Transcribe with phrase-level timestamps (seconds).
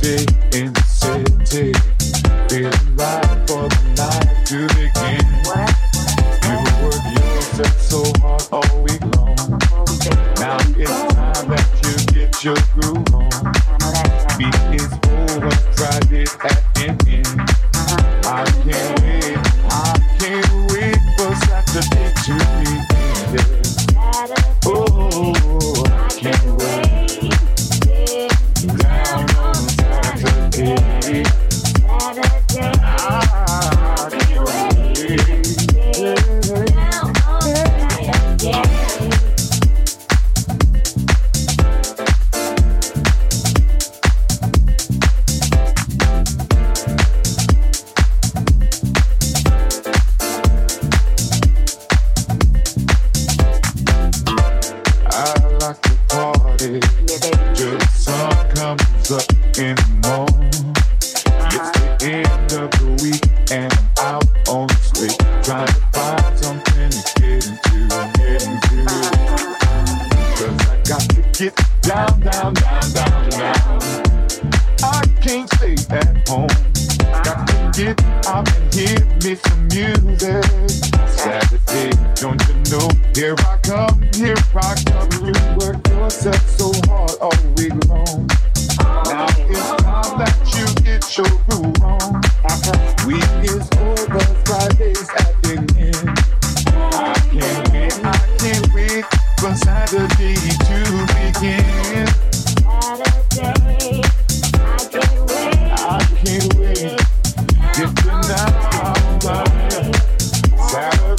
[0.00, 0.69] day in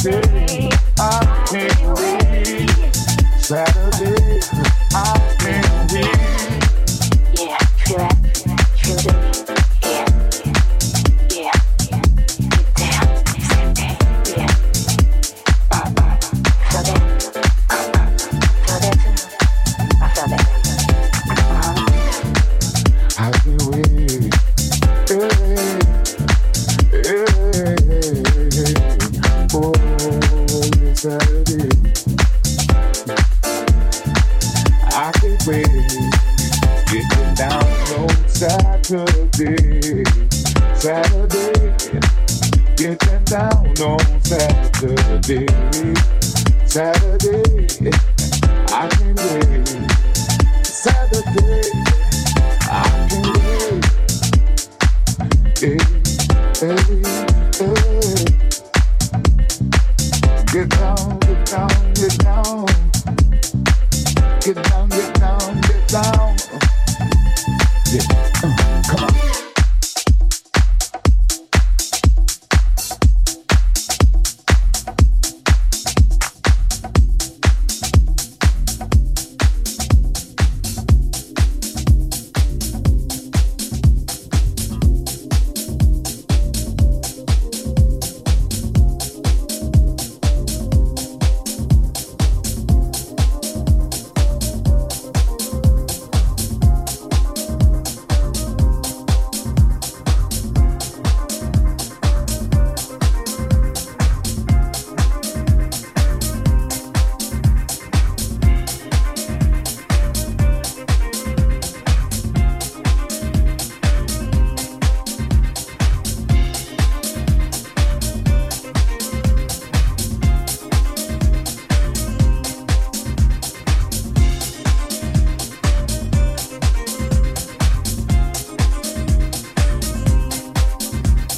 [0.03, 2.67] I can't wait.
[3.39, 3.80] Saturday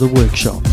[0.04, 0.73] the workshop.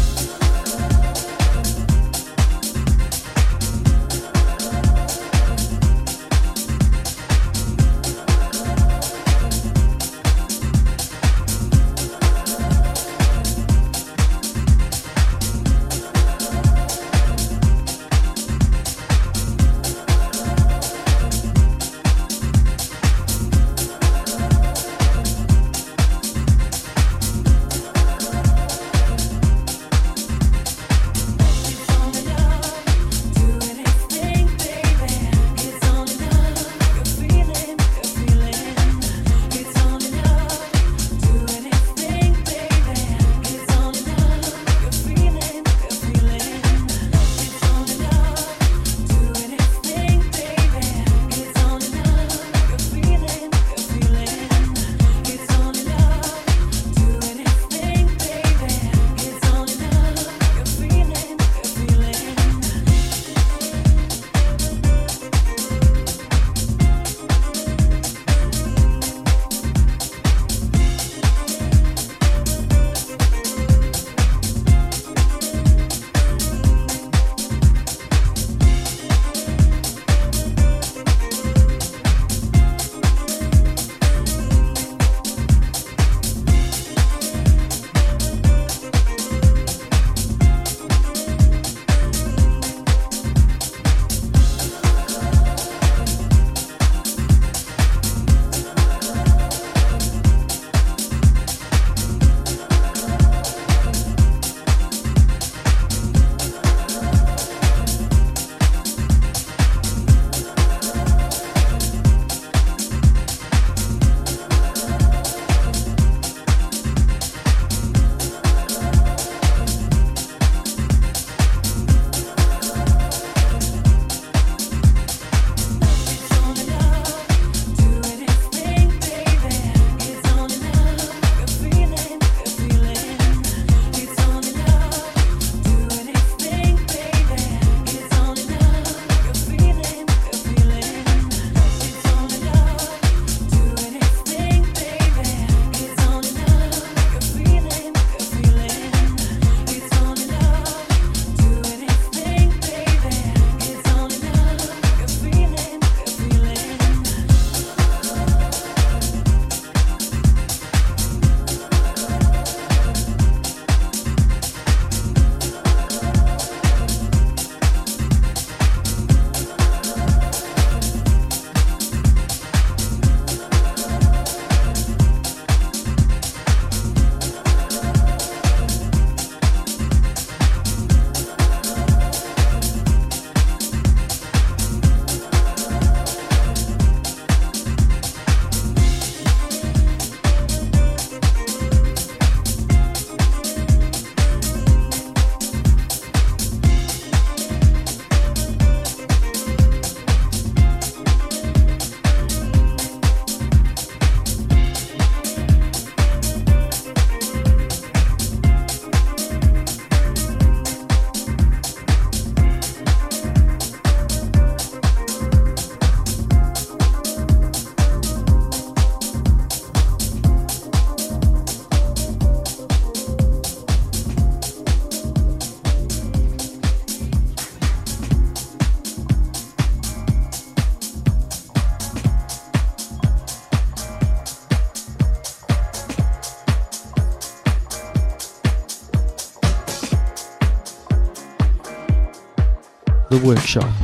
[243.10, 243.79] The Workshop.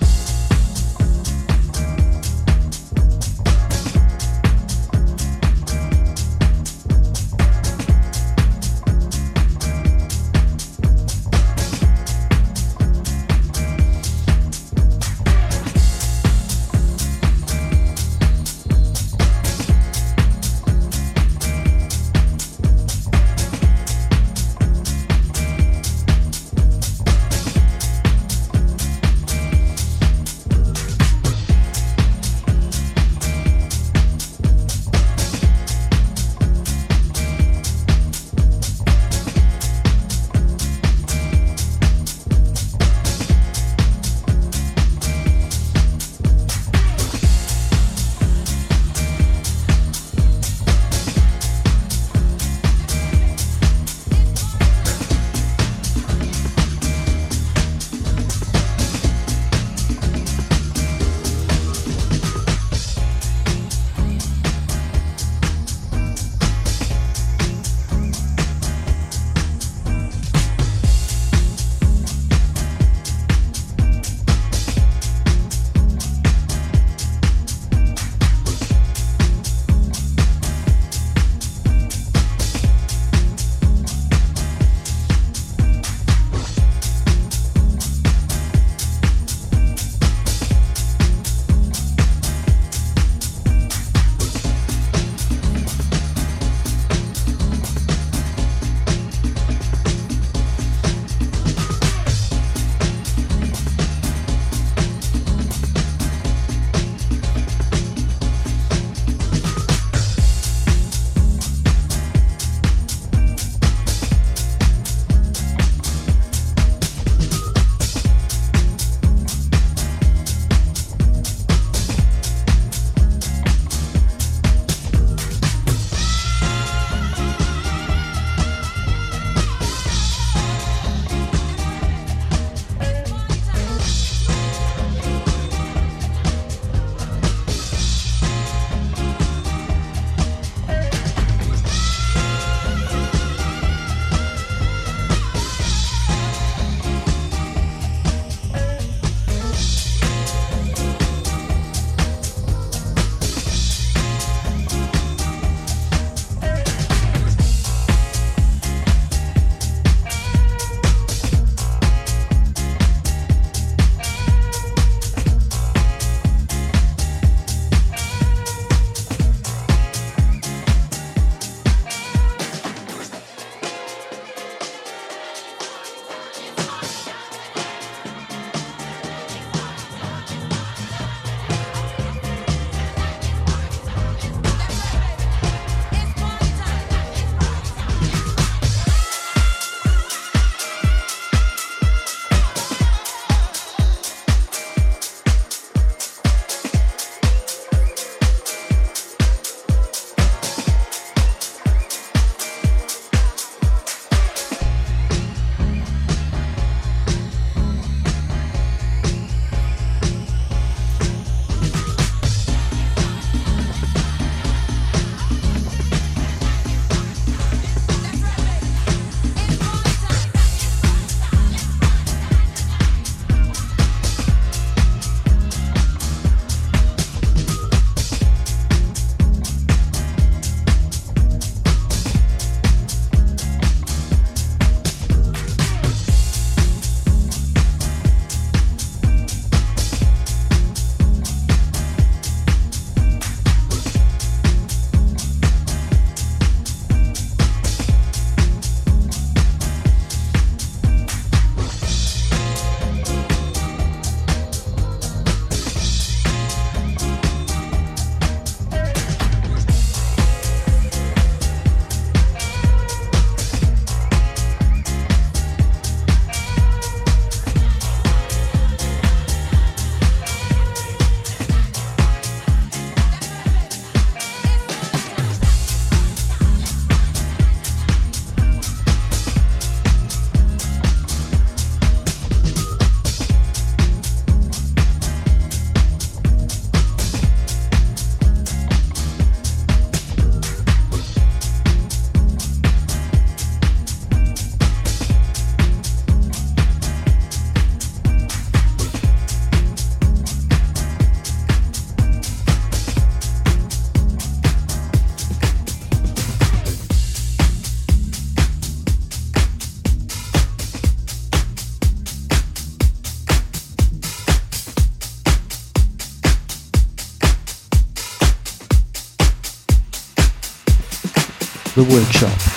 [321.76, 322.55] The workshop.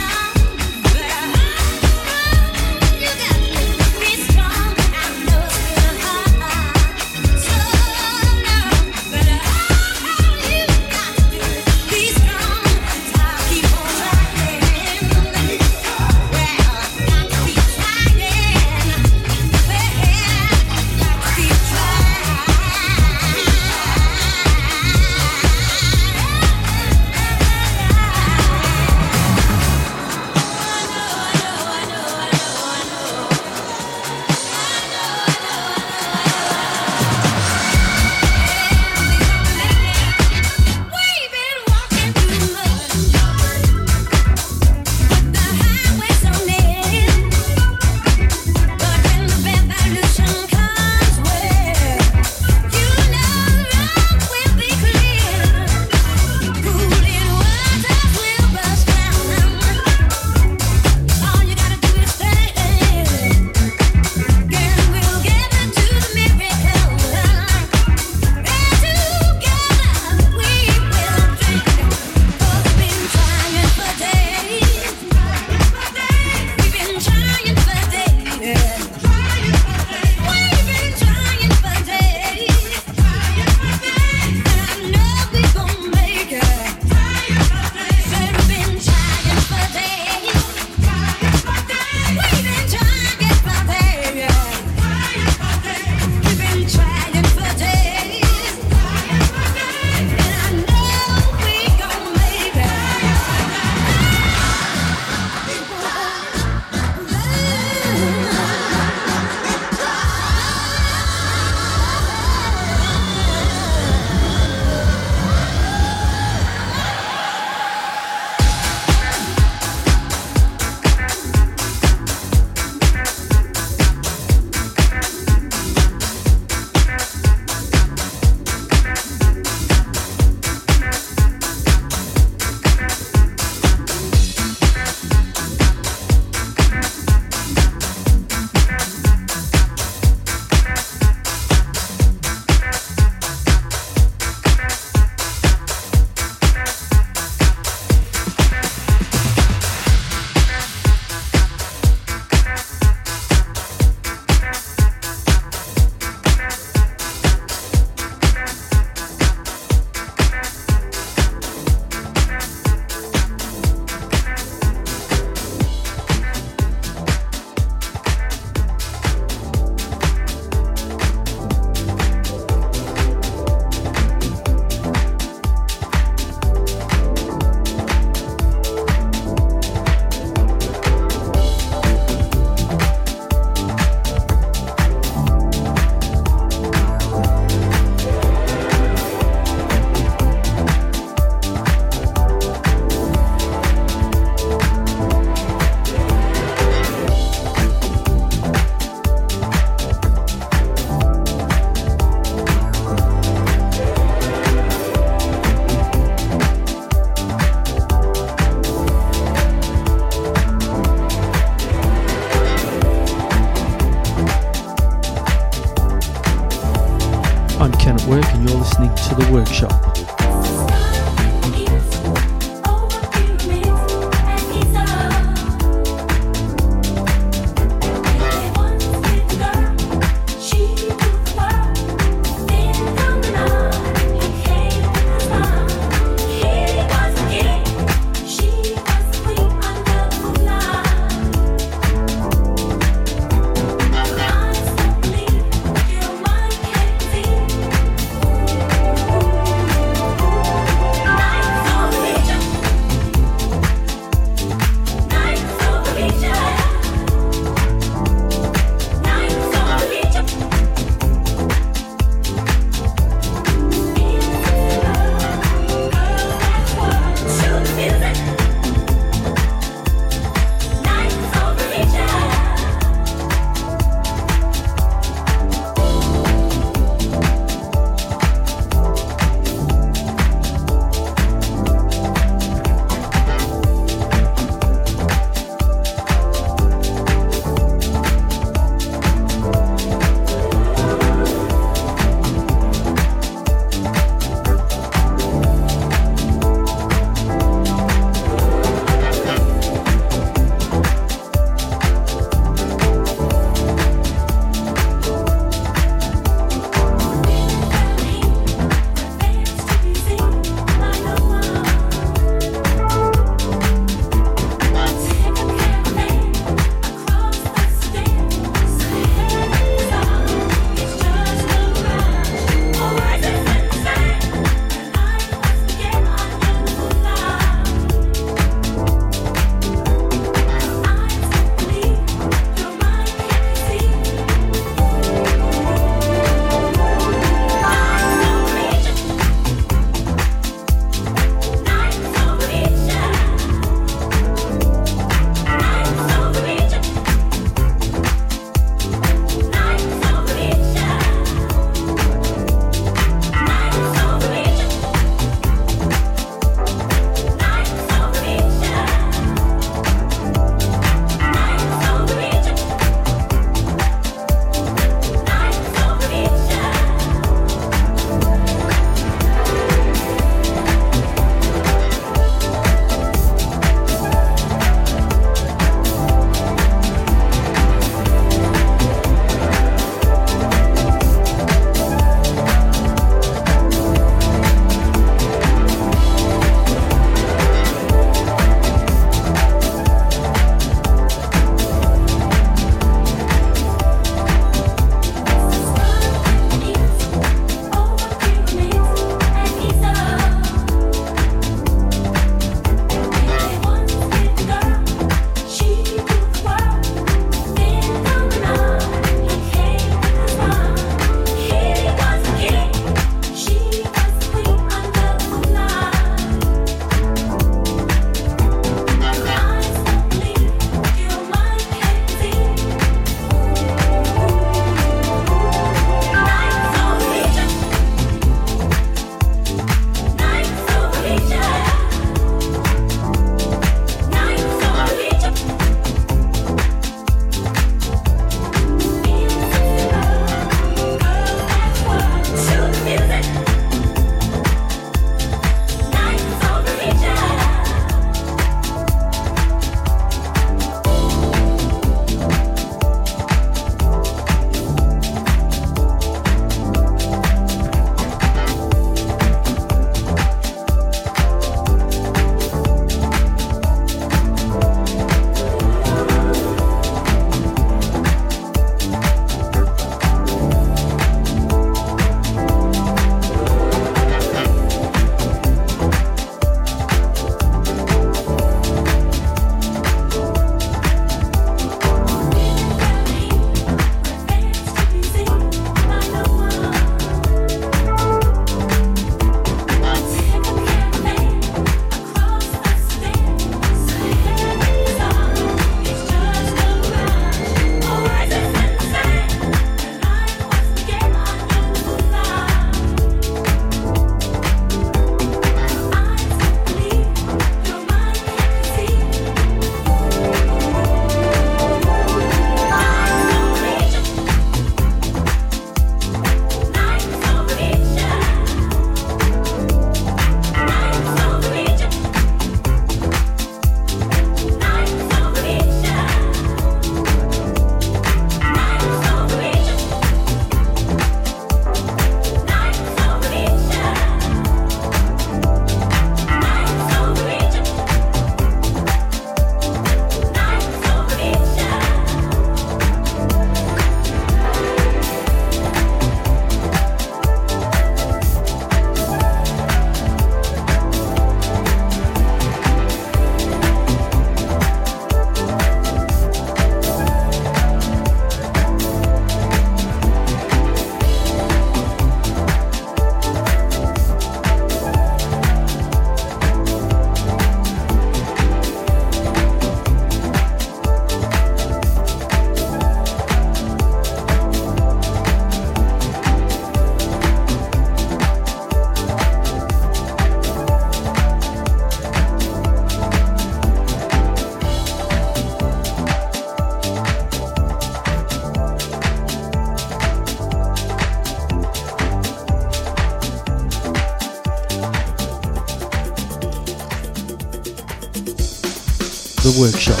[599.51, 600.00] The workshop.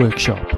[0.00, 0.49] Workshop.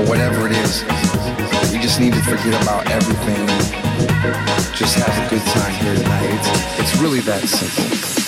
[0.00, 0.82] or whatever it is.
[1.72, 3.46] We just need to forget about everything.
[4.74, 6.30] Just have a good time here tonight.
[6.30, 8.19] It's, it's really that simple.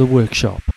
[0.00, 0.69] the workshop.